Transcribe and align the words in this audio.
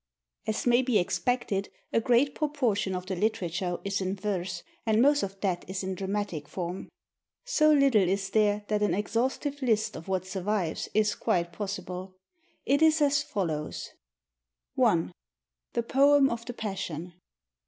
As 0.47 0.65
may 0.65 0.81
be 0.81 0.97
expected, 0.97 1.69
a 1.93 2.01
great 2.01 2.33
proportion 2.33 2.95
of 2.95 3.05
the 3.05 3.15
literature 3.15 3.77
is 3.85 4.01
in 4.01 4.15
verse, 4.15 4.63
and 4.83 4.99
most 4.99 5.21
of 5.21 5.39
that 5.41 5.63
is 5.69 5.83
in 5.83 5.93
dramatic 5.93 6.47
form. 6.47 6.89
So 7.45 7.71
little 7.71 8.09
is 8.09 8.31
there 8.31 8.65
that 8.69 8.81
an 8.81 8.95
exhaustive 8.95 9.61
list 9.61 9.95
of 9.95 10.07
what 10.07 10.25
survives 10.25 10.89
is 10.95 11.13
quite 11.13 11.53
possible. 11.53 12.15
It 12.65 12.81
is 12.81 12.99
as 12.99 13.21
follows: 13.21 13.91
1. 14.73 15.11
_The 15.75 15.87
Poem 15.87 16.31
of 16.31 16.47
the 16.47 16.53
Passion. 16.53 17.13